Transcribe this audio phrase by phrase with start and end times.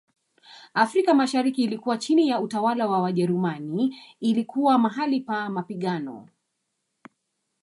[0.73, 6.27] Afrika mashariki ilikuwa chini ya utawala wa Wajerumani ilikuwa mahali pa mapigano